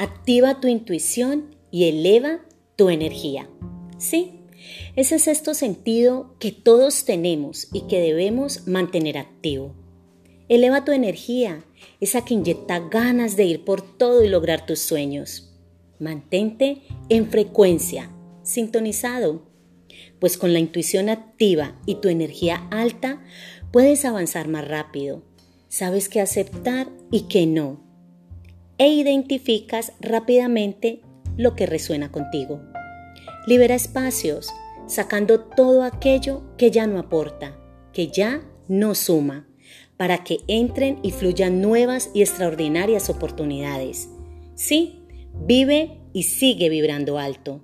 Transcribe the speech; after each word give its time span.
activa 0.00 0.60
tu 0.60 0.66
intuición 0.66 1.54
y 1.70 1.84
eleva 1.84 2.40
tu 2.74 2.88
energía. 2.88 3.50
Sí, 3.98 4.40
ese 4.96 5.16
es 5.16 5.28
esto 5.28 5.52
sentido 5.52 6.34
que 6.38 6.52
todos 6.52 7.04
tenemos 7.04 7.68
y 7.70 7.82
que 7.82 8.00
debemos 8.00 8.66
mantener 8.66 9.18
activo. 9.18 9.74
Eleva 10.48 10.86
tu 10.86 10.92
energía, 10.92 11.66
esa 12.00 12.24
que 12.24 12.32
inyecta 12.32 12.80
ganas 12.80 13.36
de 13.36 13.44
ir 13.44 13.64
por 13.66 13.82
todo 13.82 14.24
y 14.24 14.28
lograr 14.28 14.64
tus 14.64 14.78
sueños. 14.78 15.52
Mantente 15.98 16.80
en 17.10 17.28
frecuencia, 17.28 18.10
sintonizado, 18.42 19.42
pues 20.18 20.38
con 20.38 20.54
la 20.54 20.60
intuición 20.60 21.10
activa 21.10 21.78
y 21.84 21.96
tu 21.96 22.08
energía 22.08 22.66
alta 22.70 23.22
puedes 23.70 24.06
avanzar 24.06 24.48
más 24.48 24.66
rápido. 24.66 25.22
Sabes 25.68 26.08
qué 26.08 26.22
aceptar 26.22 26.88
y 27.10 27.28
qué 27.28 27.44
no. 27.44 27.89
E 28.80 28.88
identificas 28.88 29.92
rápidamente 30.00 31.02
lo 31.36 31.54
que 31.54 31.66
resuena 31.66 32.10
contigo. 32.10 32.62
Libera 33.46 33.74
espacios, 33.74 34.48
sacando 34.86 35.40
todo 35.40 35.82
aquello 35.82 36.56
que 36.56 36.70
ya 36.70 36.86
no 36.86 36.98
aporta, 36.98 37.58
que 37.92 38.08
ya 38.08 38.40
no 38.68 38.94
suma, 38.94 39.46
para 39.98 40.24
que 40.24 40.38
entren 40.48 40.98
y 41.02 41.10
fluyan 41.10 41.60
nuevas 41.60 42.10
y 42.14 42.22
extraordinarias 42.22 43.10
oportunidades. 43.10 44.08
Sí, 44.54 45.04
vive 45.34 46.00
y 46.14 46.22
sigue 46.22 46.70
vibrando 46.70 47.18
alto. 47.18 47.60